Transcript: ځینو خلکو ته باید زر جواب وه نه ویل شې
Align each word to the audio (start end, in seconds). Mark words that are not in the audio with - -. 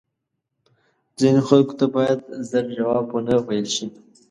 ځینو 1.19 1.41
خلکو 1.49 1.73
ته 1.79 1.85
باید 1.95 2.19
زر 2.49 2.65
جواب 2.77 3.05
وه 3.13 3.21
نه 3.27 3.35
ویل 3.47 3.67
شې 3.75 3.85